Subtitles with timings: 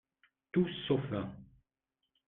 [0.51, 1.29] Tous, sauf un